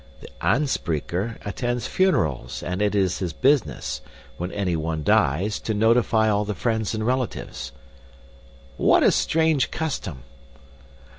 The 0.21 0.29
aanspreeker 0.41 1.37
attends 1.45 1.85
funerals, 1.85 2.63
and 2.63 2.81
it 2.81 2.95
is 2.95 3.19
his 3.19 3.33
business, 3.33 4.01
when 4.37 4.51
anyone 4.51 5.03
dies, 5.03 5.59
to 5.59 5.75
notify 5.75 6.27
all 6.27 6.43
the 6.43 6.55
friends 6.55 6.95
and 6.95 7.05
relatives." 7.05 7.71
"What 8.77 9.03
a 9.03 9.11
strange 9.11 9.69
custom." 9.69 10.23